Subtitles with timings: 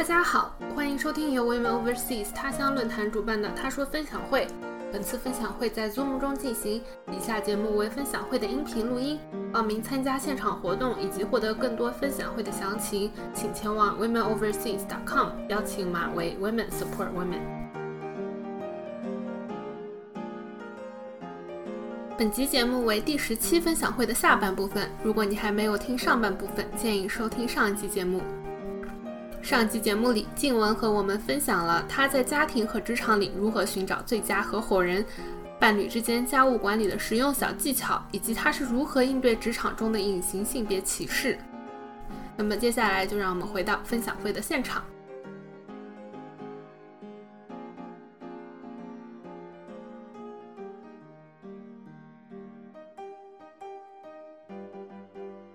[0.00, 4.46] 大家好，欢迎收听由 Women Overseas 他乡论坛主办的《他说分享会》。
[4.90, 9.20] 本次分享会在 Zoom 中进行，以下节目为分享会的音频录音。
[9.52, 17.42] 报名参加现场活动以及获得更多分享会的详情，请前往 womenoverseas.com，邀请码为 Women Support Women。
[22.16, 24.90] 本集节目为第十期分享会的下半部分。
[25.02, 28.22] 如果你还没有听上半部分，建议收听上一集节目。
[29.50, 35.04] 上期节目里，静雯和我们分享了她在家庭和职场里如何寻找最佳合伙人，
[35.58, 41.36] 伴侣之间家务管理的实用小技巧，以及她是如何应对职场中的隐形性别歧视。
[42.36, 44.84] 那么接下来就让我们回到分享会的现场。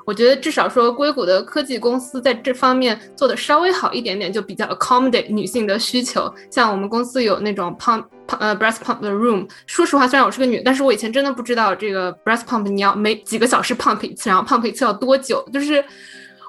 [0.06, 6.32] 我觉得至少说，硅谷的科技公司在这方面做的稍微好一点点，就比较 accommodate 女性的需求。
[6.52, 8.06] 像我们公司有那种 pump
[8.40, 9.50] 呃 breast pump 的 room。
[9.66, 15.84] 说实话，虽然我是个女，但是我以前真的不知道这个 breast pump 你要每几个小时 pump 一次，然后 pump 一次要多久，就是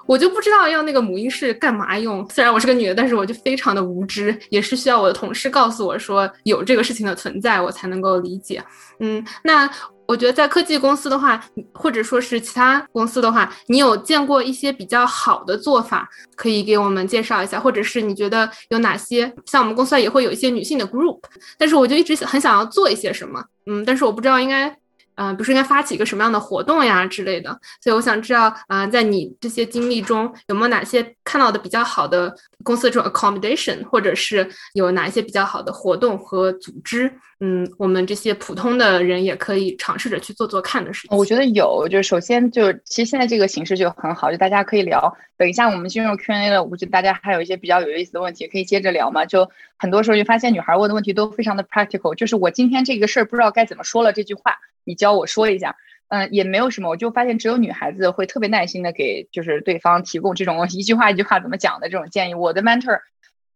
[0.04, 2.28] 我就不知道要那个母婴室干嘛用。
[2.28, 8.62] 虽然我是个女的，但是我就非常的无知，也是需要我的同事告诉我说有这个事情的存在，我才能够理解。
[9.00, 9.70] 嗯，那。
[10.06, 19.32] 我觉得在科技公司的话，或者说是其他公司的话，你有见过一些比较好的做法，可以给我们介绍一下，或者是你觉得有哪些？
[19.46, 21.18] 像我们公司也会有一些女性的 group，
[21.58, 24.76] 但是我就一直很想要做一些什么，嗯，但是我不知道应该。
[25.16, 27.50] 嗯，比如说应该发起一个什么样的活动呀之类的，
[27.82, 41.16] 所以我想知道，啊，在你这些经历中有没有哪些看到的比较好的公司的这种 accommodation，或者是有哪一些比较好的活动和组织，嗯，我们这些普通的人也可以尝试着去做做看的事情。
[41.16, 45.10] 我觉得有，就是首先就其实现在这个形式就很好，就大家可以聊。
[45.38, 49.24] 等一下我们进入 Q&A 了，我觉得大家还有一些比较有意思的问题可以接着聊嘛。
[49.24, 54.58] 就很多时候就发现女孩问的问题都非常的 practical，就是我今天这个事儿不知道该怎么说了这句话。
[54.86, 55.76] 你教我说一下，
[56.08, 62.34] 嗯，也没有什么，我就发现只有女孩子会特别耐心的给就是对方提供这种一句话一句话怎么讲的这种建议。
[62.34, 63.00] 我的 mentor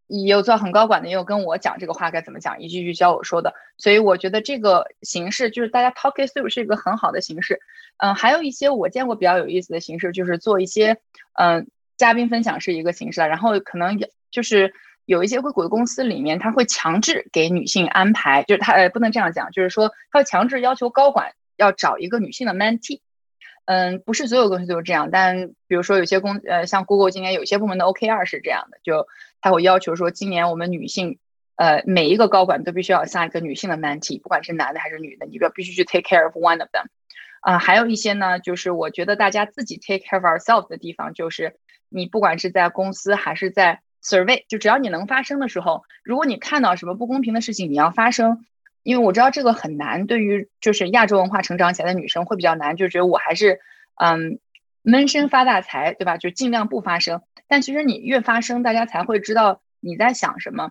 [0.09, 3.55] 也有做很高管的，也有跟我讲这个话该怎么讲，一句句教我说的。
[3.79, 7.61] 所以我觉得这个形式就是大家 talk it through 是一个很好的形式。
[7.99, 10.99] 嗯，还有一些我见过比较有意思的形式，就是做一些
[11.35, 14.01] 嗯嘉宾分享是一个形式了，然后可能
[14.33, 14.75] 就是
[15.11, 23.01] 有一些硅谷的公司里面，他会强制给女性安排，就是他呃不能这样讲，就是说他会强制要求高管要找一个女性的 mentee。
[23.65, 29.09] 嗯，不是所有公司都是这样，但比如说有些公呃像 Google 今年有些部门的 OKR 是这样的，就
[29.41, 31.19] 他会要求说今年我们女性
[31.57, 36.85] 呃每一个高管都必须要下一个女性的 mentee，不管是男的还是女的，你要必须去 take care of one of them。
[37.41, 41.57] 啊，还有一些呢，就是我觉得大家自己 take care of ourselves 的地方，就是
[41.89, 43.81] 你不管是在公司还是在。
[44.03, 48.47] Survey 就只要你能发声的时候，如果你看到什么不公平的事情，你要发声，
[48.83, 53.61] 因为我知道这个很难，对于就是亚洲文化成长起来的女生会比较难，就觉得我还是
[53.97, 54.39] 嗯
[54.83, 56.17] 闷声发大财，对吧？
[56.17, 57.23] 就尽量不发声。
[57.47, 60.71] 但其实你越发声，大家才会知道你在想什么，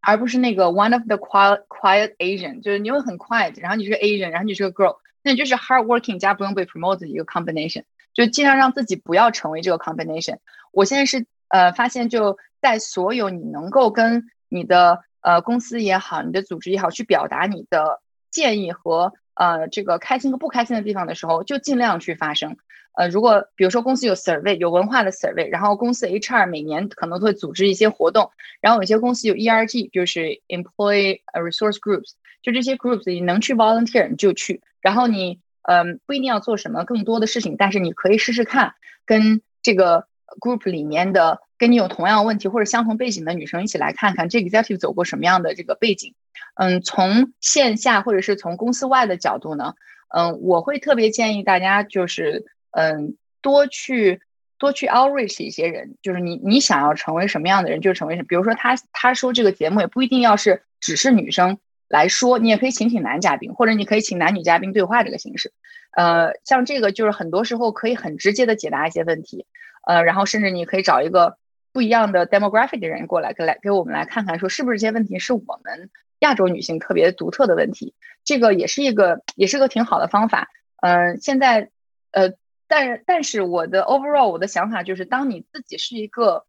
[0.00, 7.24] 而不是那个 one of the quiet quiet Asian，就是你会很 quiet，然后你是个 Asian，然后你是个 girl，那你就是 hard working 加不用被 promote 的一个
[7.24, 10.38] combination，就尽量让自己不要成为这个 combination。
[10.72, 11.26] 我现在是。
[11.54, 22.56] 呃，发现就在所有你能够跟你的呃公司也好，你的组织也好，去表达你的建议和呃这个开心和不开心的地方的时候，就尽量去发声。
[22.94, 38.74] 呃，如果比如说公司有 survey，有文化的 survey，然后公司 HR 每年可能会组织一些活动，然后有些公司有 ERG，就是 employee resource groups，就这些 groups 你能去 volunteer 你就去，然后你嗯不一定要做什么更多的事情，但是你可以试试看
[39.06, 40.08] 跟这个。
[40.40, 46.14] group 里面的跟你有同样问题或者相同背景的女生一起来看看这个 executive 走过什么样的这个背景。
[46.56, 49.74] 嗯，从线下或者是从公司外的角度呢，
[50.14, 54.20] 嗯，我会特别建议大家就是嗯多去
[54.58, 58.26] 多去 outreach 一些人，就是你你想要成为什么样的人就成为什么。
[58.28, 61.58] 比如说他他说这个节目也不一定要是只是女生
[61.88, 65.52] 来说，你也可以请请男嘉宾，或者你可以请男女嘉宾对话这个形式。
[65.96, 69.46] 呃，像这个就是很多时候可以很直接的解答一些问题。
[69.86, 71.36] 呃，然后甚至你可以找一个
[71.74, 75.90] 不一样的 demographic 的人过来，给来给我们来看看，说是不是这些问题是我们
[76.20, 80.50] 亚洲女性特别独特的问题，这个也是一个也是个挺好的方法。
[80.76, 81.70] 嗯，现在
[82.12, 82.34] 呃，
[82.68, 86.46] 但但是我的 overall 我的想法就是，当你自己是一个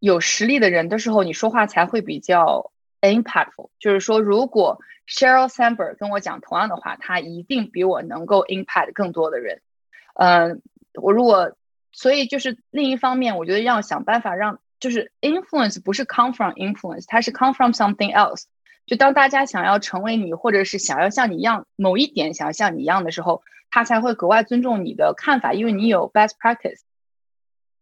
[0.00, 3.70] 有实力的人的时候，你说话才会比较 impactful。
[3.78, 9.62] 就是说，如果 Sheryl Sandberg 跟我讲同样的话，他一定比我能够 impact 更多的人。
[10.14, 10.62] 嗯，
[10.94, 11.52] 我如果
[11.92, 18.44] 所以就是另一方面，我觉得要想办法让就是 influence 不是 come from influence，它是 come from something else。
[18.86, 26.80] 就当大家想要成为你，或者是想要像你一样某一点想要像你一样的时候，他才会格外尊重你的看法，因为你有 best practice。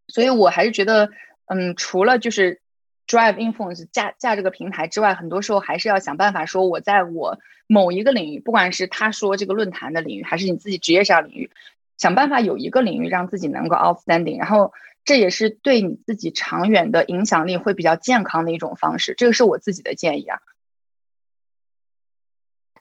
[0.09, 1.09] 所以我还是觉得，
[1.45, 2.59] 嗯，除了就是
[3.07, 11.51] drive influence 架架这个平台之外，很多时候还是要想办法说，我在我某一个领域，不管是他说这个论坛的领域，还是你自己职业上领域，
[11.97, 14.71] 想办法有一个领域让自己能够 outstanding，然后
[15.03, 19.15] 这也是对你自己长远的影响力会比较健康的一种方式。
[19.17, 20.37] 这个是我自己的建议啊。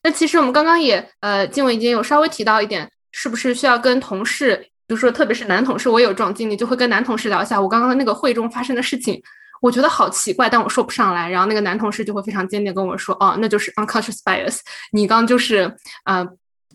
[0.03, 9.21] 那其实我们刚刚也呃，静文已经有稍微提到一点，是不是需要跟同事，比如说特别是男同事，我有这种经历，就会跟男同事聊一下我刚刚那个会中发生的事情，
[9.61, 11.29] 我觉得好奇怪，但我说不上来。
[11.29, 14.61] 然后那个男同事就会非常坚定跟我说，哦，那就是 unconscious bias，
[14.93, 15.75] 你刚就是
[16.05, 16.25] 啊，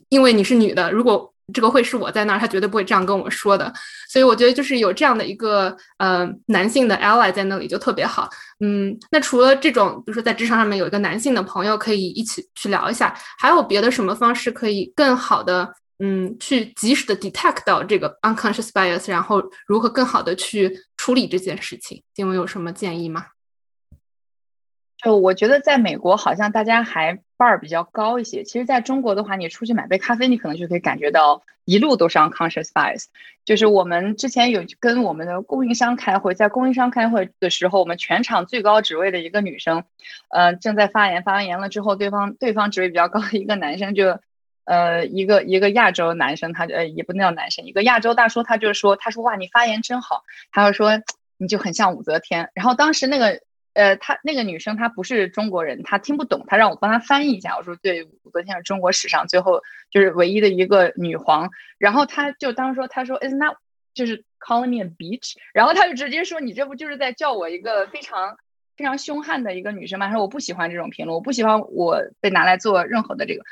[0.10, 1.31] 因为你是女的，如果。
[1.54, 3.72] 这个会是我在那儿，他绝对不会这样跟我说的。
[4.10, 8.30] 所以我觉得就是有这样的一个呃男性的 ally 在那里就特别好。
[8.60, 22.04] 嗯，那除了这种，比如说在职场上面有一个男性的朋友可以一起去聊一下，还有别的什么方式可以更好的嗯去及时的 detect 到这个 unconscious bias，然后如何更好的去处理这件事情？
[22.14, 23.26] 金文有什么建议吗？
[25.04, 28.44] 就我觉得，在美国好像大家还 bar 比较高一些。
[28.44, 33.06] 其实，在中国的话，你出去买杯咖啡，你可能就可以感觉到一路都是 unconscious bias。
[33.44, 39.84] 就是我们之前有跟我们的供应商开会，在供应商开会的时候，我们全场最高职位的一个女生，
[40.30, 44.20] 呃，正在发言，发完言了之后，对方对方职位比较高的一个男生就，
[44.66, 50.22] 呃，一个一个亚洲男生，他就呃也不能叫男生，一个亚洲大叔，他就说，他说哇，你发言真好，
[50.52, 51.02] 他就说
[51.38, 52.52] 你就很像武则天。
[52.54, 53.42] 然后当时那个。
[53.74, 57.56] 呃，她那个女生她不是中国人，她听不懂，她让我帮她翻译一下。
[57.58, 61.50] 我说对，武则天是中国史上最后就是唯一的一个女皇。
[61.78, 63.56] 然后她就当时说，她说 is not
[63.94, 65.36] 就是 calling me a bitch。
[65.54, 68.38] 然后她就直接说，你这不就是在叫我一个非常
[68.76, 70.08] 非常凶悍的一个女生吗？
[70.08, 73.44] 她说我不喜欢这种评论，我不喜欢我被拿来做任何的这个。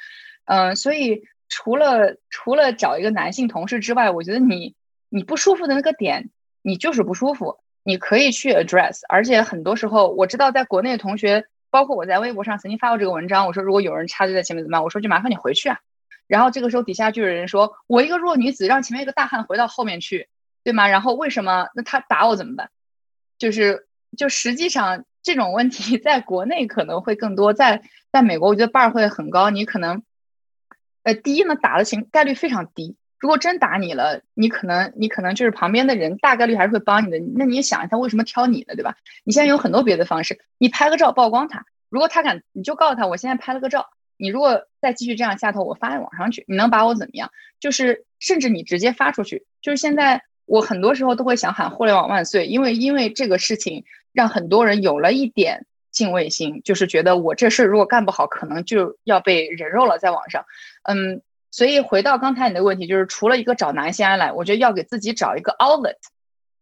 [0.45, 4.75] 嗯，所以除了除了找一个男性同事之外，我觉得你
[5.09, 6.29] 你不舒服的那个点，
[6.61, 7.59] 你就是不舒服。
[7.83, 14.83] 你可以去 address，而且很多时候我知道，在国内的同学，包括我在微博上曾经发过这个文章，我说如果有人插队在前面怎么办？
[14.83, 15.79] 我说就麻烦你回去啊。
[16.27, 20.27] 然后这个时候底下就有人说，我一个弱女子让前面一个大汉回到后面去，
[20.63, 20.87] 对吗？
[20.87, 21.67] 然后为什么？
[21.73, 22.69] 那他打我怎么办？
[23.39, 23.87] 就是
[24.17, 27.81] 就实际上这种问题 在国内可能会更多，在
[28.11, 30.03] 在美国我觉得 bar 会很高，你可能，
[31.03, 32.95] 呃，第一呢打的情概率非常低。
[33.19, 37.19] 如果真打你了，你可能你可能就是旁边的人大概率还是会帮你的。
[37.35, 38.75] 那你想一下，为什么挑你呢？
[38.75, 38.95] 对吧？
[39.25, 41.65] 你现在有很多别的方式，你拍个照曝光他。
[41.89, 43.89] 如果他敢，你就告诉他，我现在拍了个照。
[44.15, 47.29] 你如果再继续这样下头，我发在网上去，你能把我怎么样？
[47.59, 49.45] 就是甚至你直接发出去。
[49.61, 53.83] 就是现在我很多时候都会想喊互联网万岁，因为因为这个事情
[54.13, 60.45] 让很多人有了一点敬畏心，就是觉得我这事如果干不好，可能就要被人肉了，在网上。
[60.83, 61.21] 嗯。
[61.51, 65.97] 所以回到刚才你的问题，就是除了一个找男性来，我觉得要给自己找一个 outlet，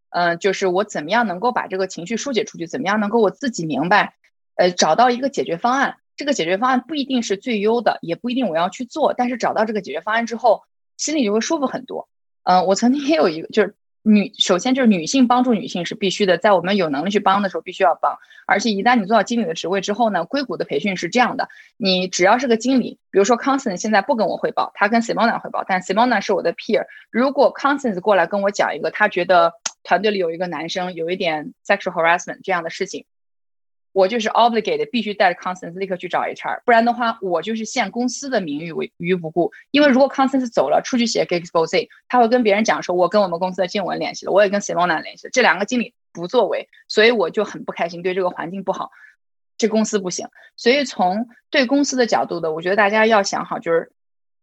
[0.09, 4.15] 嗯，就是我怎么样能够把这个情绪疏解出去，怎么样能够我自己明白，
[4.55, 5.97] 呃，找到一个解决方案。
[6.15, 10.63] 这个解决方案不一定是最优的，也不一定我要去做，但是找到这个解决方案之后，
[10.97, 12.09] 心里就会舒服很多。
[12.43, 13.75] 嗯，我曾经也有一个就是。
[14.07, 29.51] 女首先就是女性帮助女性是必须的，在我们有能力去帮的时候必须要帮，而且一旦你做到经理的职位之后呢，硅谷的培训是这样的，你只要是个经理，比如说 Constance 现在不跟我汇报，他跟 Simona 汇报，但 Simona 是我的 peer，如果 Constance 过来跟我讲一个他觉得
[29.83, 33.05] 团队里有一个男生有一点 sexual harassment 这样的事情。
[33.97, 39.51] 我就是 obligated 必须带着 Constance 立刻去找 HR，不然的话，我就是陷公司的名誉为于不顾。
[39.71, 48.91] 因为如果 Constance 走了，出去写 expose，他会跟别人讲说，我跟我们公司的静文联系了，我也跟 Simona 联系了，这两个经理不作为，所以我就很不开心，对这个环境不好，
[49.57, 50.27] 这公司不行。
[50.55, 53.91] 所以从对公司的角度的，我觉得大家要想好，就是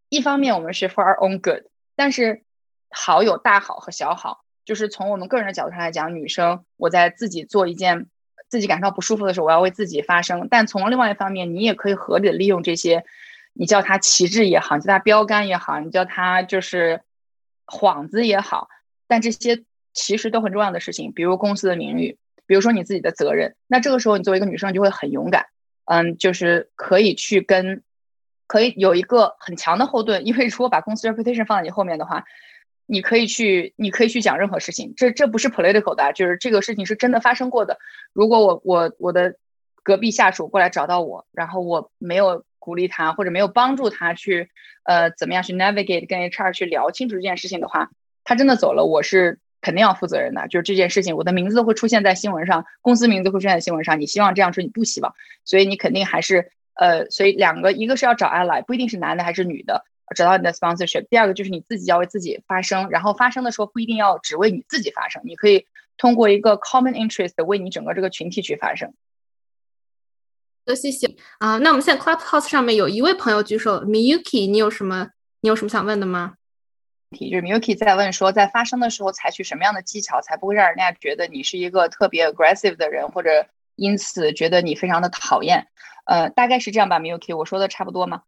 [0.08, 1.62] 一方面我们是 for our own good，
[1.94, 2.42] 但是
[2.90, 8.08] 好有大好和小好，就是从我们个人的角度上来讲，女生我在自己做一件。
[8.54, 10.46] 自己感到不舒服的时候，我要为自己发声。
[10.48, 13.04] 但从另外一方面，你也可以合理的利用这些，
[13.52, 17.00] 你叫它旗帜也好，叫它标杆也好，你叫它就是
[17.66, 18.68] 幌子也好。
[19.08, 23.56] 但这些其实都很重要的事情，比如公司的名誉，比如说你自己的责任。
[23.66, 25.46] 那这个时候，你作为一个女生就会很勇敢，
[25.86, 27.82] 嗯，就是可以去跟，
[28.46, 30.24] 可以有一个很强的后盾。
[30.24, 32.24] 因为如果把公司 reputation 放在你后面的话。
[32.86, 37.78] 你可以去，你可以去讲任何事情，这这不是 political 的，就是这个事情是真的发生过的。
[38.12, 39.36] 如果我我我的
[39.82, 44.48] 隔壁下属过来找到我，然后我没有鼓励他或者没有帮助他去，
[44.84, 47.90] 呃，怎么样去 navigate 跟 HR 去聊清楚这件事情的话，
[48.24, 54.00] 他真的走了，我是肯定要负责任的，就是这件事情，我的名字会出现在新闻上，公司名字会出现在新闻上。
[54.00, 55.14] 你希望这样说，你不希望，
[55.44, 59.84] 所以你肯定还是呃，所以两个，一个是要找 ally，不一定是男的还是女的，
[60.14, 61.06] 找到你的 sponsorship。
[61.08, 68.92] 第二个就是你自己要为自己发声，然后发声的时候不一定要只为你自己发声，你可以通过一个 common interest 为你整个这个群体去发声。
[70.64, 71.58] 的，谢谢啊。
[71.58, 76.34] 那我们现在 Clubhouse 上面有一位朋友举手，Miyuki，你有什么你有什么想问的吗？
[77.12, 83.46] 就是 Miyuki 在问说，在发声的时候采取什么样的技巧，才不会让人家觉得你是一个特别 aggressive 的人，或者
[83.76, 85.68] 因此觉得你非常的讨厌。
[86.06, 88.22] 呃，大概是这样吧，Miyuki，我说的差不多吗？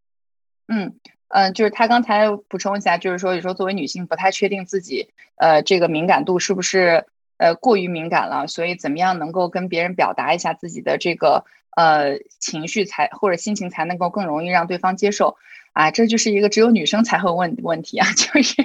[0.68, 7.04] 嗯嗯，就是他刚才补充一下，就是说有时候作为女性不太确定自己呃这个敏感度是不是
[7.38, 11.44] 呃过于敏感了，所以怎么样能够跟别人表达一下自己的这个
[11.76, 15.36] 呃情绪才或者心情才能够更容易让对方接受。
[15.72, 18.06] 啊，这就是一个只有女生才会问问题啊！
[18.16, 18.64] 就是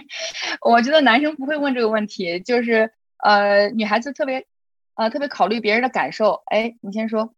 [0.62, 4.46] 我觉得男生不会问这个问题，就是呃，女孩子特别
[4.96, 6.42] 呃特别考虑别人的感受。
[6.46, 7.34] 哎，你先说。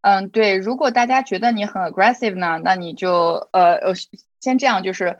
[0.00, 3.94] 嗯，对，如果大家觉得你很 aggressive 呢，那你就呃呃
[4.40, 5.18] 先这样，就是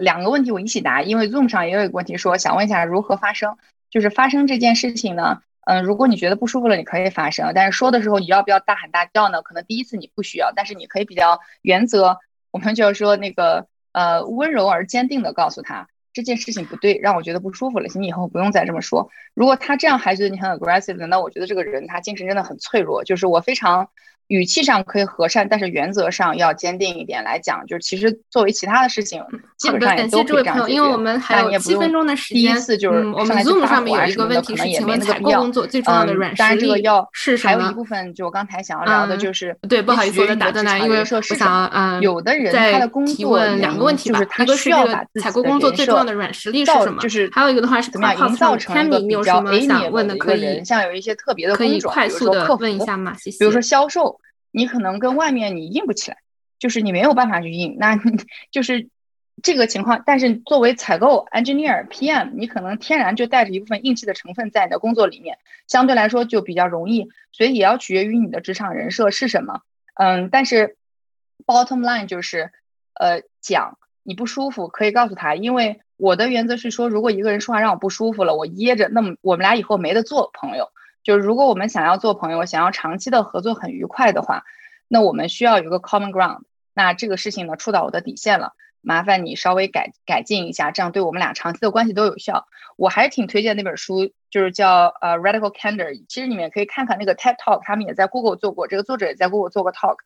[0.00, 3.56] 两个问题我一起答，因为 Zoom 上也有一个问题说想问一下如何发声，
[3.90, 9.40] 就是发生这件事情呢，嗯，如果你觉得不舒服了，你可以发声，但是说的时候你要不要大喊大叫呢？
[9.40, 12.18] 可能第一次你不需要，但是你可以比较原则。
[12.50, 19.10] 我们就是说那个呃温柔而坚定的告诉他这件事情不对，让我觉得不舒服了，请你以后不用再这么说。
[19.32, 23.04] 如果他这样还觉得你很 aggressive 的，那我觉得这个人他精神真的很脆弱。
[23.04, 23.88] 就是我非常。
[24.28, 27.66] 语气上可以和善，但是原则上要坚定一点来讲。
[27.66, 29.22] 就是其实作为其他的事情，
[29.56, 32.42] 基本上也都可以这样因为我们还有七分钟的时间。
[32.42, 36.82] 第一次就是我们 Zoom 上面有一个问题是，请问采购工作最重要的软实力
[37.12, 37.54] 是什么？
[37.58, 47.00] 还有一部分就我刚才想要聊的就是，对，不好意思，我打断了，因为我想嗯，有的人他的工作两个问题吧，一个是这个采购工作最重要的软实力是什么？
[47.00, 53.14] 就是还有一个的话是怎么样营造成一个比较 A 问的可以像有一些特别的可以快速的问一下嘛？
[53.14, 53.38] 谢谢。
[53.38, 54.17] 比如说销售。
[54.50, 56.18] 你可能跟外面你硬不起来，
[56.58, 57.98] 就是你没有办法去硬，那
[58.50, 58.88] 就是
[59.42, 60.02] 这个情况。
[60.04, 67.08] 但是作为采购 engineer PM，你可能天然就带着一部分硬气的成分在你的工作里面，相对来说就比较容易。
[67.32, 69.60] 所以也要取决于你的职场人设是什么。
[69.94, 70.76] 嗯，但是
[71.46, 72.50] bottom line 就是，
[72.94, 80.70] 呃，讲你不舒服可以告诉他，因为我的原则是说，如果一个人说话让我不舒服了，我噎着，那么我们俩以后没得做朋友。
[81.08, 84.44] 就是如果我们想要做朋友，想要长期的合作很愉快的话，
[84.88, 86.40] 那我们需要有一个 common ground。
[86.74, 92.46] 那这个事情呢，触到我的底线了，麻烦你稍微改改进一下，这样对我们俩长期的关系都有效。
[92.76, 95.98] 我还是挺推荐那本书，就是叫呃 Radical Candor。
[96.10, 99.96] 其实你们也可以看看那个 TED Talk，他们也在 Google 做过，这个作者也在 Google 做过 talk。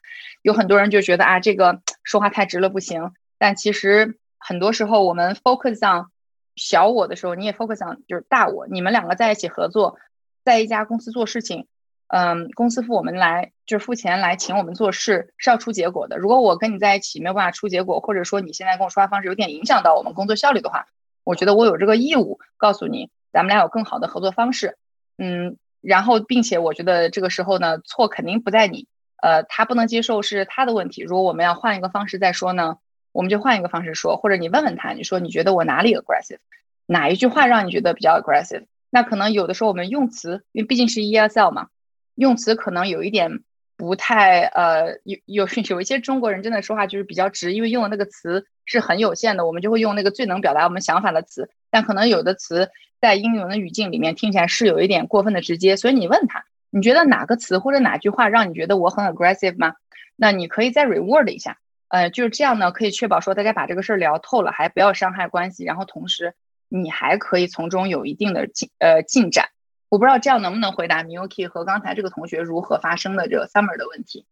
[0.42, 6.06] 有很多人就觉得啊，这个 说话太直了不行，但其实很多时候我们 focus on
[6.54, 9.98] 小我的时候，你也 focus on 就是大我，你们两个在一起合作。
[10.44, 11.66] 在一家公司做事情，
[12.08, 16.18] 嗯，公司付我们来就是付钱来请我们做事是要出结果的。
[16.18, 20.88] 如果我跟你在一起没有办法出结果，或者说你现在跟我说话方式有点影响到我们工作效率的话，
[21.24, 24.76] 我觉得我有这个义务告诉你，咱们俩有更好的合作方式。
[25.16, 28.88] 嗯，然后并且我觉得这个时候呢，错肯定不在你，
[29.22, 31.02] 呃，他不能接受是他的问题。
[31.02, 32.78] 如果我们要换一个方式再说呢，
[33.12, 36.38] 我们就换一个方式说，或者你问问他，你说你觉得我哪里 aggressive，
[36.86, 38.66] 哪一句话让你觉得比较 aggressive？
[38.94, 41.68] 那可能有的时候我们用词，因为毕竟是 ESL 嘛，
[42.14, 43.40] 用词可能有一点
[43.74, 51.48] 不太呃，有有有一些中国人真的说话就是比较直，因为用的那个词是很有限的，我们就会用那个最能表达我们想法的词。
[51.70, 52.70] 但可能有的词
[53.00, 59.72] 在英文的语境里面听起来是有一点过分的直接，所以你问他，你觉得哪个词或者哪句话让你觉得我很 aggressive 吗？
[60.16, 61.56] 那你可以再 reward 一下，
[61.88, 66.34] 呃，就是这样呢，可以确保说大家把这个事儿聊透了，还不要伤害关系，然后同时。
[66.72, 69.50] 你还可以从中有一定的进呃进展，
[69.90, 74.24] 我不知道这样能不能回答 Miyuki 和刚才这个同学如何发生的这个 Summer 的问题。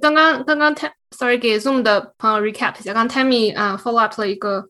[0.00, 0.74] 刚刚刚刚
[1.10, 4.68] Sorry 给 Zoom 的朋友 recap 一下，刚 Tammy 啊 follow up 了一个，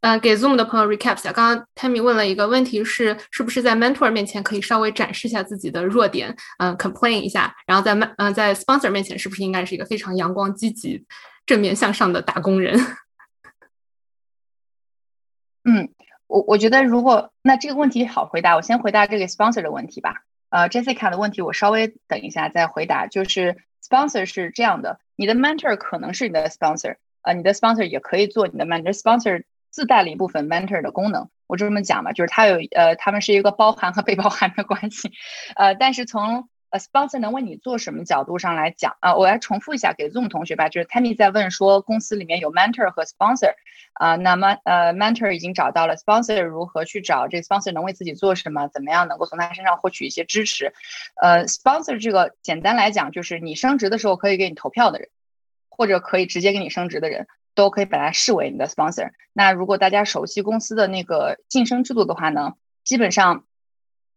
[0.00, 11.04] 呃给 Zoom 的朋友 recap 一下，刚刚 Tammy 问了一个问题是，是不是在 Mentor 面前可以稍微展示一下自己的弱点，嗯 complain 一下，然后在嗯在 Sponsor 面前是不是应该是一个非常阳光积极？
[11.46, 12.78] 正面向上的打工人。
[15.64, 15.92] 嗯，
[16.26, 20.22] 我我觉得如果那这个问题好回答，我先回答这个 sponsor 的问题吧。
[20.50, 23.06] 呃，Jessica 的问题我稍微等一下再回答。
[23.06, 28.92] 就是 sponsor 是这样的，你的 mentor 可能是你的 sponsor，呃，你的 sponsor 也可以做你的 mentor。
[28.92, 35.12] sponsor 自带了一部分 mentor 的功能，我就这么讲吧，就是它有呃，他们是一个包含和被包含的关系。
[35.56, 36.48] 呃，但是从
[36.78, 39.14] ，sponsor 能为你做什么角度上来讲啊？
[39.14, 43.52] 我来重复一下给 Zoom 同学吧，就是 Tammy 在问说，公司里面有 mentor 和 sponsor
[43.94, 48.68] 啊，那么呃，mentor 已经找到了，sponsor 如何去找这 sponsor 能为自己做什么？
[48.68, 50.72] 怎么样能够从他身上获取一些支持？
[51.20, 55.08] 呃，sponsor 这个简单来讲就是你升职的时候可以给你投票的人，
[55.68, 59.10] 或者可以直接给你升职的人，都可以把它视为你的 sponsor。
[59.32, 63.44] 那如果大家熟悉公司的那个晋升制度的话呢，基本上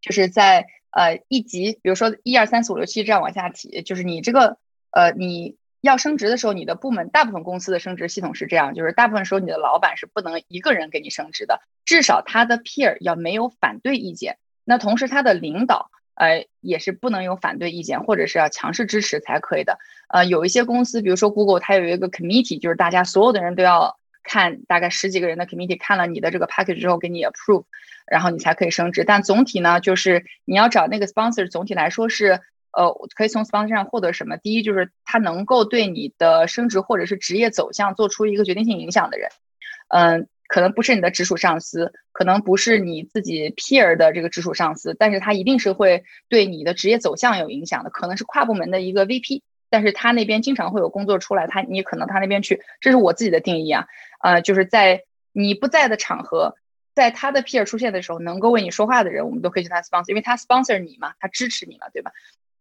[0.00, 0.66] 就是在。
[0.96, 4.56] 呃，一级，比如说一二三四五六七这样往下提，就是你这个
[4.90, 19.78] 呃，你要升职的时候，你的部门大部分公司的升职系统是这样，就是大部分时候你的老板是不能一个人给你升职的，至少他的 peer 要没有反对意见，那同时他的领导呃也是不能有反对意见，或者是要强势支持才可以的。
[20.08, 27.64] 呃，有一些公司，比如说 Google，它有一个 committee，就是大家所有的人都要看，大概十几个人的 committee 看了你的这个 package 之后给你 approve。
[28.08, 32.40] 然后你才可以升职，但总体呢，就是你要找那个 sponsor，总体来说是，
[32.70, 34.36] 呃，可以从 sponsor 上获得什么？
[34.36, 39.28] 第一就是他能够对你的升职或者是职业走向做出一个决定性影响的人，
[39.88, 53.86] 嗯，可能不是你的直属上司，可能不是你自己 peer 的这个直属上司，但是他一定是会对你的职业走向有影响的，可能是跨部门的一个 VP，但是他那边经常会有工作出来，他你可能他那边去，这是我自己的定义啊，
[54.22, 56.56] 呃，就是在你不在的场合。
[56.94, 62.10] 在他的 peer 出现的时候，能够为你说话的人，我们都可以叫他 sponsor，因为他 sponsor 你嘛，他支持你嘛，对吧？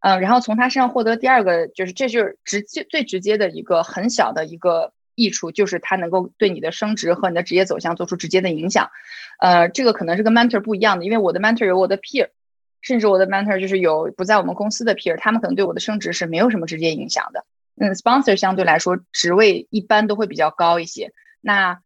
[0.01, 8.89] 嗯，然后从他身上获得第二个，就是这就是直接最直接的一个很小的一个益处，就是他能够对你的升职和你的职业走向做出直接的影响。
[9.39, 12.27] 呃，这个可能是跟 mentor 不一样的，因为我的 mentor 有我的 peer，
[12.85, 17.43] 甚至我的 mentor 就是有不在我们公司的 peer，他们可能对我的升职是没有什么直接影响的。
[17.75, 21.11] 嗯，sponsor 相对来说职位一般都会比较高一些。
[21.41, 21.81] 那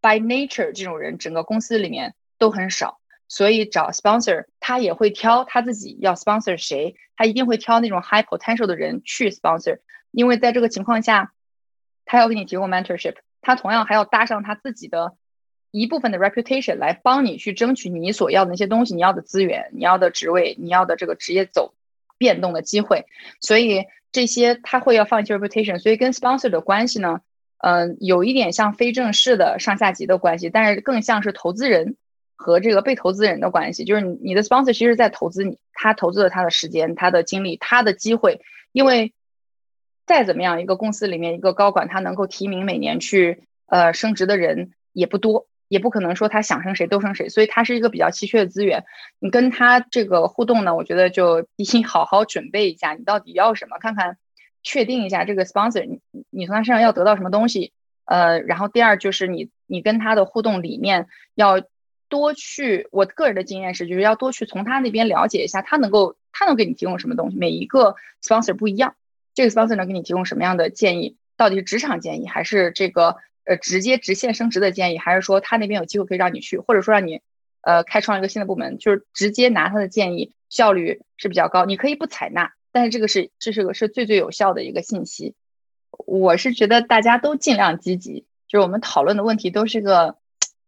[0.00, 9.80] By nature，这种人整个公司里面都很少，所以找 sponsor，他也会挑他自己要 sponsor 谁，他一定会挑那种 high potential 的人去 sponsor，
[10.12, 11.32] 因为在这个情况下，
[12.04, 15.16] 他要给你提供 mentorship，他同样还要搭上他自己的
[15.70, 21.74] 一部分的 reputation 来帮你去争取你所要的那些东西，你要的资源，你要的职位，你要的这个职业走
[22.16, 23.06] 变动的机会，
[23.40, 27.20] 所以这些他会要放一些 reputation，所以跟 sponsor 的关系呢？
[27.60, 31.96] 嗯，有一点像非正式的上下级的关系，但是更像是投资人
[32.36, 33.84] 和这个被投资人的关系。
[33.84, 38.40] 就是你你的 sponsor 其实在投资你，他投资了他的时间、他的精力、他的机会。
[38.70, 39.12] 因为
[40.06, 48.84] 再怎么样，一个公司里面一个高管，他能够提名每年去呃升职的人也不多，也不可能说他想升谁都升谁，所以他是一个比较稀缺的资源。
[49.20, 54.16] 你跟他这个互动呢，我觉得就第一好好准备一下，你到底要什么，看看。
[54.64, 56.00] 确定一下这个 sponsor，你
[56.30, 57.72] 你从他身上要得到什么东西，
[58.04, 61.62] 呃，然后第二就是你你跟他的互动里面要
[62.08, 67.38] 多去，我个人的经验是，就是要多去从他那边了解一下，他能够他能给你提供什么东西。
[67.38, 68.96] 每一个 sponsor 不一样，
[69.32, 71.16] 这个 sponsor 能给你提供什么样的建议？
[71.36, 73.16] 到底是职场建议，还是这个
[73.48, 77.22] 呃直接直线升职的建议，还是说他那边有机会可以让你去，或者说让你
[77.62, 82.52] 呃开创一个新的部门，就是直接拿他的建议，效率是比较高，你可以不采纳。
[82.70, 85.34] 但是这个是这是个是最最有效的一个信息，
[86.06, 90.18] 我是觉得大家都尽量积极，就是我们讨论的问题都是个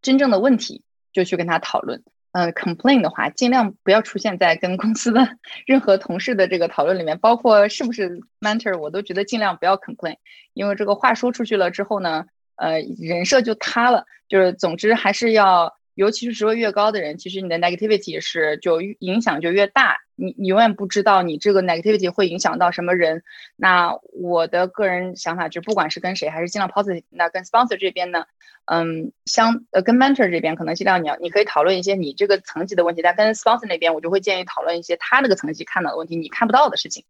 [0.01, 2.03] 真正的问题，就去跟他讨论。
[2.33, 10.17] 嗯，complain 的话，尽量不要出现在跟公司的任何同事的这个讨论里面，包括是不是 mentor，我都觉得尽量不要 complain，
[10.55, 12.27] 因为这个话说出去了之后呢，
[12.61, 14.05] 呃，人设就塌了。
[14.29, 15.75] 就是总之还是要。
[15.97, 19.99] 尤其是职位越高的人，其实你的 negativity 是就影响就越大。
[20.15, 23.23] 你你永远不知道你这个 negativity 会影响到什么人。
[23.57, 27.03] 那我的个人想法就不管是跟谁，还是尽量 positive。
[27.11, 28.25] 那跟 sponsor 这边呢，
[28.65, 37.05] 嗯，相呃跟 mentor 这边可能尽量你要你可以讨论一些你这个层级的问题，但跟 sponsor 那边我就会建议讨论一些他那个层级看到的问题，你看不到的事情。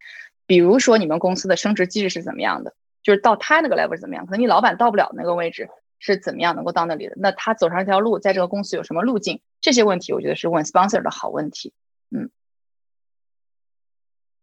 [0.46, 5.68] 比如说你们公司的升职机制是怎么样的，就是到他那个 level 是怎么样，可能你老板到不了那个位置。
[6.02, 7.14] 是怎么样能够到那里的？
[7.18, 9.42] 那他走上这条路，在这个公司有什么路径？
[9.60, 11.74] 这些问题，我觉得是问 sponsor 的好问题。
[12.08, 12.30] 嗯，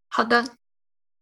[0.07, 0.45] 好的。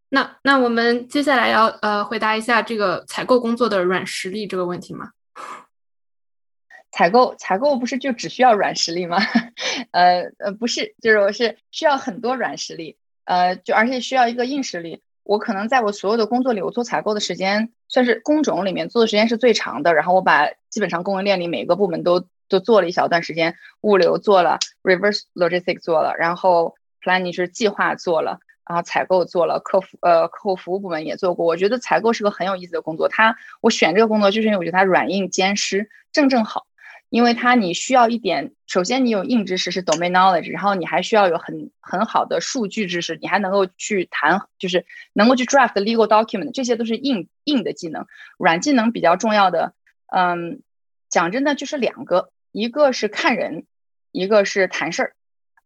[0.10, 5.14] 那那我们接下来要呃回答一下这个采购工作的软实力这个问题吗？
[6.92, 9.18] 采购采购不是就只需要软实力吗？
[9.92, 15.02] 呃呃，不是，就是我是需要很多软实力，呃，就而且需要一个硬实力。
[15.26, 19.94] 我可能在我所有的工作里，我做采购的时间算是工种里面做的时间是最长的。
[19.96, 31.46] 然后我把基本上供应链里每个部门都都做了一小段时间，物流做了，reverse logistics 做了，然后 planning 是计划做了，然后采购做了，客服呃客户服务部门也做过。
[31.46, 33.10] 我觉得采购是个很有意思的工作。
[33.10, 36.68] 它我选这个工作就是因为我觉得它软硬兼施，正正好。
[37.10, 48.06] 因为它你需要一点，首先你有硬知识是 domain knowledge，然后你还需要有很很好的数据知识，你还能够去谈，就是能够去 draft legal document，这些都是硬硬的技能。
[48.38, 49.74] 软技能比较重要的，
[50.08, 50.62] 嗯，
[51.10, 53.66] 讲真的就是两个，一个是看人，
[54.12, 55.16] 一个是谈事儿，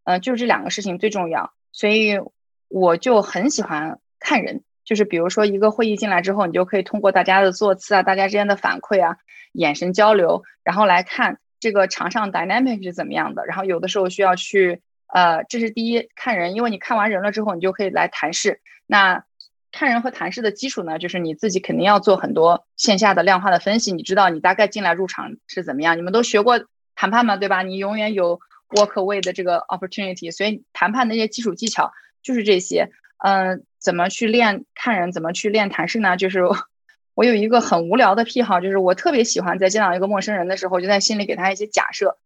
[0.04, 1.54] 呃，就是这两个事情最重要。
[1.71, 2.19] 所以
[2.67, 9.17] 我就很喜欢看人，就是比如说一个会议进来之后，你就可以通过大家的座次啊，大家之间的反馈啊。
[9.52, 13.45] 眼神交流，然后来看这个场上 dynamic 是怎么样的。
[13.45, 18.62] 然后有的时候需要去，呃，这是第一看人，因为你看完人了之后，你就可以来谈事。
[18.88, 19.23] 那
[19.71, 23.91] 看人和谈事的基础呢，就是你自己肯定要做很多线下的量化的分析。
[23.91, 25.95] 你知道你大概进来入场是怎么样？
[25.97, 27.62] 你们都学过谈判嘛，对吧？
[27.62, 31.91] 你永远有 walk away 的这个 opportunity，所以谈判那些基础技巧
[32.23, 32.89] 就是这些。
[33.21, 35.11] 嗯，怎么去练看人？
[35.11, 36.17] 怎么去练谈事呢？
[36.17, 36.41] 就是。
[37.15, 42.17] 我有一个很无聊的癖好，就是我特别喜欢在见到一个陌生人的时候，就在心里给他一些假设，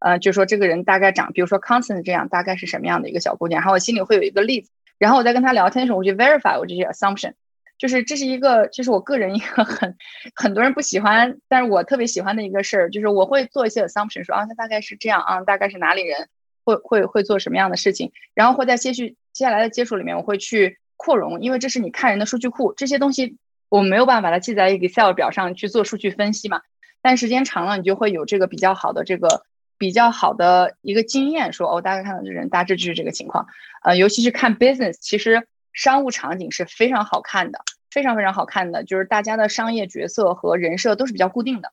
[0.00, 7.34] 呃，就说这个人大概长，比如说 Constant 这样，大概是什么样的一个小姑娘，然后我心里会有一个例子，然后我在跟他聊天的时候，我去 verify 我这些 assumption，
[7.78, 9.96] 就是这是一个，这是我个人一个 很
[10.34, 16.28] 很多人不喜欢，但是我特别喜欢的一个事儿，就是我会做一些 assumption，说啊，他大概是这样啊，大概是哪里人，
[16.64, 23.38] 会会会做什么样的事情，然后会在接续接下来的接触里面，我会去扩容，因为这是你看人的数据库，这些东西。
[23.70, 26.60] 我们没有办法把它记在 Excel 表上去做数据分析嘛，
[27.02, 29.44] 但时间长了，你就会有这个比较好的这个
[29.78, 33.46] 比较好的一个经验，说哦，大概看到这人大致就是这个情况。
[33.84, 37.60] 呃，尤其是看 business，其实商务场景是非常好看的，
[37.92, 41.72] 非常非常好看的，就是大家的商业角色和人设都是比较固定的。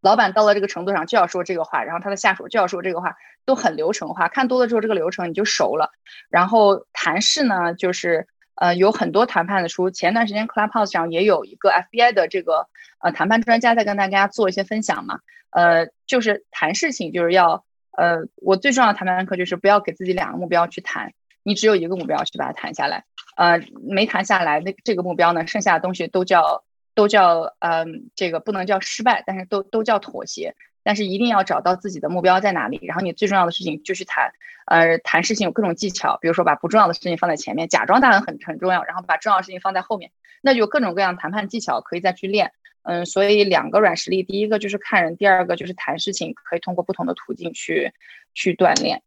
[0.00, 4.28] 老板到了这个程度上就要说这个话，然后他的下属就要说这个话，都很流程化。
[4.28, 5.90] 看多了之后，这个流程你就熟了。
[6.28, 8.26] 然后谈事呢，就是。
[8.58, 9.90] 呃，有很多谈判的书。
[9.90, 12.66] 前段时间 Clubhouse 上也有一个 FBI 的这个
[13.00, 15.20] 呃谈判专家在跟大家做一些分享嘛。
[15.50, 17.66] 呃，就是谈事情就是要
[17.98, 23.04] 呃，我最重要的谈判课就是不要给自己两个目标去谈，你只有一个目标去把它谈下来。
[23.36, 26.64] 呃，没谈下来那这个目标呢，剩下的东西都叫
[26.96, 30.56] 都叫嗯，这个不能叫失败，但是都都叫妥协。
[30.82, 34.32] 但是一定要找到自己的目标在哪里，然后你最重要的事情就去谈，
[34.66, 42.52] 呃，谈事情有各种技巧，比如说把不重要的事情放在前面，假装它很很很重要，然后把重要的事情放在后面，那就各种各样谈判技巧可以再去练。
[42.82, 47.92] 嗯，所以两个软实力，第一个就是看人，第二个就是谈事情，可以通过不同的途径去
[48.32, 49.02] 去锻炼。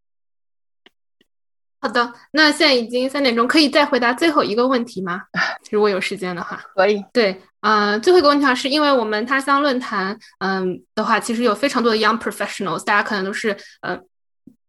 [1.81, 5.23] 好的，那现在已经三点钟，可以再回答最后一个问题吗？
[5.71, 7.01] 如果有时间的话，可以。
[7.13, 13.97] 对，嗯，最后一个问题啊，是因为我们他乡论坛，嗯的话，其实有非常多的 young professionals，大家可能都是呃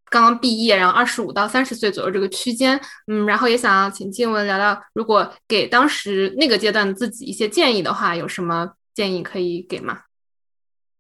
[0.09, 10.03] 刚刚毕业，然后二十五到三十岁左右这个区间，嗯，然后也想要请静文聊聊，如果给当时那个阶段的自己一些建议的话，有什么建议可以给吗？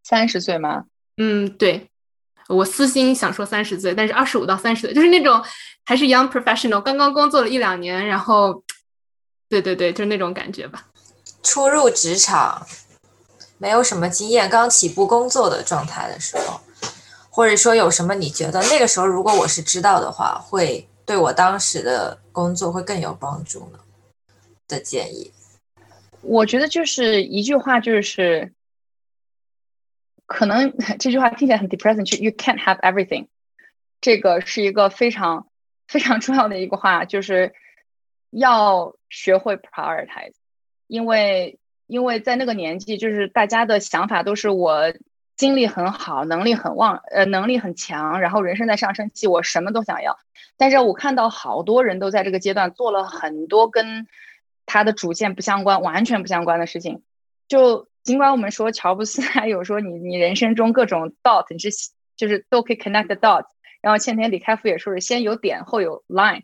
[0.03, 0.87] 三十岁吗？
[1.19, 1.90] 嗯，对。
[2.53, 5.41] 我私心想说三十岁，但是二十五到三十岁就是那种
[5.85, 8.61] 还是 young professional，刚刚工作了一两年，然后，
[9.49, 10.89] 对对对，就是那种感觉吧。
[11.45, 12.67] 初入职场，
[13.59, 16.61] 没有什么经验，刚起步工作的状态的时候，
[17.31, 23.79] 或者说有什么你觉得那个时候如果我是知道的话，会对我当时的工作会更有帮助呢？
[24.67, 25.33] 的建议，
[26.23, 28.53] 我觉得就是一句话，就是。
[30.31, 33.27] 可能 这句话听起来很 depressing，就 you can't have everything，
[34.01, 35.49] 这个是一个非常
[35.89, 37.53] 非常 重要的一个话，就是
[38.31, 40.35] 要学会 prioritize，
[40.87, 44.95] 因为因为在那个年纪，就是大家的想法都是我
[45.35, 50.17] 精力很好，能力很旺，呃，能力很强，然后人生在上升期，我什么都想要。
[50.57, 54.07] 但是我看到好多人都在这个阶段做了很多跟
[54.65, 57.03] 他的主线不相关、完全不相关的事情，
[57.49, 57.90] 就。
[58.03, 61.71] 尽管我们说乔布斯还有说你你人生中各种 dot 你是
[62.17, 63.45] 就是都可以 connect the dot，
[63.83, 66.43] 然后前天李开复也说是先有点后有 line，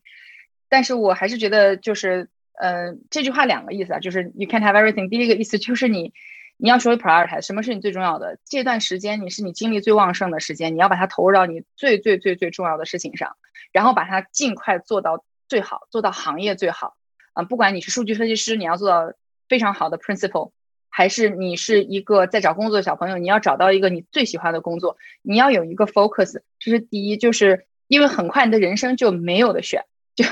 [0.68, 5.08] 但是我还是觉得就是呃这句话两个意思啊，就是 you can't have everything。
[5.08, 6.12] 第一个意思就是你
[6.56, 8.38] 你要学会 prioritize，什么是你最重要的？
[8.44, 13.36] 这段时间你是你精力最旺盛的时间，你要把它投入到你最最最最重要的事情上，
[13.72, 16.96] 然后把它尽快做到最好，做到行业最好。
[17.34, 19.12] 嗯，不管你是数据分析师，你要做到
[19.48, 20.52] 非常好的 principle。
[20.96, 30.24] 还是你是一个在找工作的小朋友，你要找到一个你最喜欢的工作，你要有一个 focus，这是第一，就是因为很快你的人生就没有的选，就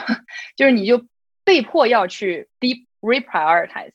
[0.57, 1.05] 就是你就
[1.45, 2.69] 被迫要去 be
[3.03, 3.91] reprioritize，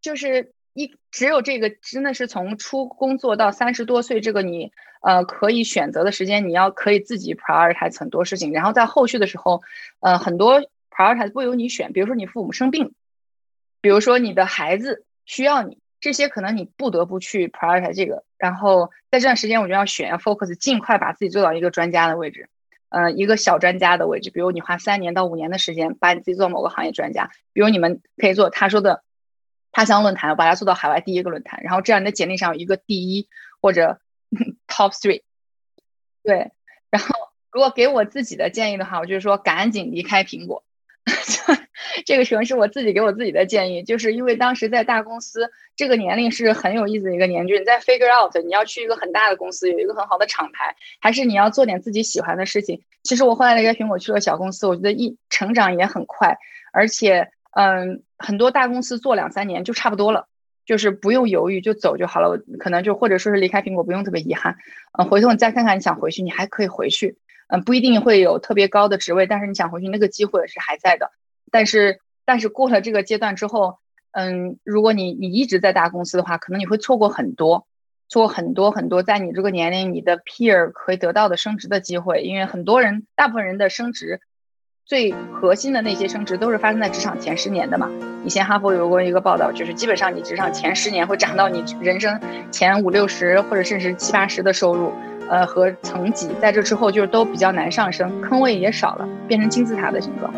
[0.00, 4.70] 就是一只有这个真的是从出工作到三十多岁这个你
[5.02, 9.62] 呃可以选择的时间，你要可以自己 prioritize 很多事情，然后在后续的时候，
[9.98, 12.94] 呃很多 prioritize 不由你选，比如说你父母生病，
[13.80, 15.82] 比如说你的孩子需要你。
[16.04, 18.24] 这些可能你不得不去 prioritize 这个。
[18.36, 22.50] 然后在这段时间，我就要选要 focus，尽快把自己做到一个专家的位置，
[22.90, 24.28] 呃，一个小专家的位置。
[24.28, 27.30] 比如你花三年到五年的时间，把你自己做某个行业专家。
[27.54, 29.02] 比如你们可以做他说的
[29.72, 31.62] 他乡论坛，把它做到海外第一个论坛。
[31.62, 33.30] 然后这样你的简历上有一个第一
[33.62, 33.98] 或者
[34.68, 35.22] top three。
[36.22, 36.52] 对，
[36.90, 37.08] 然后
[37.50, 40.64] 如果给我自己的建议的话，我就是说赶紧离开苹果。
[42.04, 47.58] 这个可能是我自己给我自己的建议，就是因为当时在大公司，这个年龄是很有意思的一个年纪。
[47.58, 52.82] 你在 figure out 你要去一个很大的公司，有一个很好的厂牌，还是你要做点自己喜欢的事情。
[53.02, 56.36] 其实我后来离开苹果去了小公司，我觉得一成长也很快，
[56.72, 60.26] 而且嗯，很多大公司做两三年就差不多了，
[60.66, 62.42] 就是不用犹豫就走就好了。
[62.58, 64.56] 可能就或者说是离开苹果不用特别遗憾，
[64.98, 67.18] 嗯，回头你再看看你想回去，你还可以回去。
[67.48, 71.12] 嗯，不一定会有特别高的职位，但是你想回去，那个机会是还在的。
[71.54, 73.78] 但是，但是过了这个阶段之后，
[74.10, 77.68] 嗯，如果你你一直在大公司的话，可能你会错过很多，
[78.08, 82.22] 错过很多很多在你这个年龄你的 peer 可以得到的升职的机会。
[82.22, 84.20] 因为很多人，大部分人的升职，
[84.84, 87.88] 最核心的那些升职都是发生在职场前十年的嘛。
[88.24, 94.92] 以前哈佛有过一个报道，就是基本上你职场前十年会涨到你人生前五六十或者甚至七八十的收入。
[95.30, 100.34] 呃，和层级在这之后就是都比较难上升，坑位也少了，变成金字塔的形状。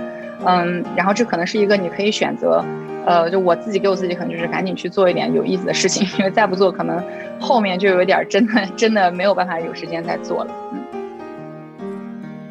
[0.46, 2.64] 嗯，然后这可能是一个你可以选择，
[3.04, 7.02] 呃，就我自己给我自己可能就是赶紧去做一点有意思的事情，因为再不做，可能
[7.40, 10.50] 后面就有点真的真的没有办法有时间再做了。
[10.72, 10.78] 嗯，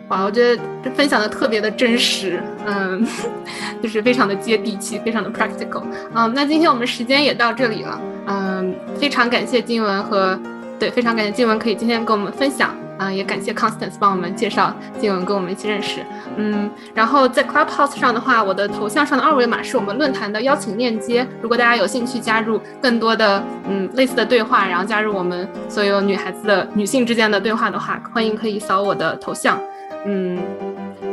[0.10, 3.05] 哇，我觉得这分享的特别的真实，嗯，
[3.81, 5.84] 就是非常的接地气，非常的 practical。
[6.13, 10.38] 嗯，那今天我们时间也到这里了，嗯，非常感谢金文和。
[10.77, 16.01] 对，非常感谢静文可以今天跟我们分享，啊，也感谢 Constance 帮我们介绍静文，跟我们一起认识，
[16.38, 29.60] 嗯，然后在 Clubhouse 上的话，我的头像上的二维码是我们论坛的邀请链接，如果大家有兴趣加入更多的嗯类似的对话，然后加入我们所有女孩子的女性之间的对话的话，欢迎可以扫我的头像，
[30.05, 30.39] 嗯，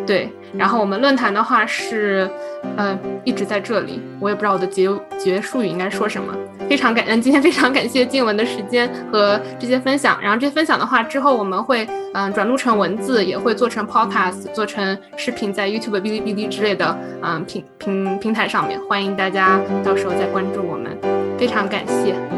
[0.06, 2.30] 对，然后我们论坛的话是，
[2.76, 6.32] 呃，一直在这里，我也不知道我的结结束语应该说什么。
[6.72, 10.18] 非常感恩，今天非常感谢静文的时间和这些分享。
[10.22, 18.80] 然后这些分享的话，之后我们会嗯转录成文字，也会做成 podcast，做成视频，在 YouTube、哔哩哔哩之类的嗯平平平台上面。
[18.88, 20.96] 欢迎大家到时候再关注我们，
[21.36, 22.31] 非常感谢。